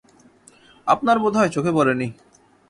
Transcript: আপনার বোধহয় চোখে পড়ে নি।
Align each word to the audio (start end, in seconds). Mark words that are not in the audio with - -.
আপনার 0.87 1.17
বোধহয় 1.19 1.49
চোখে 1.49 1.71
পড়ে 1.71 1.93
নি। 1.93 2.07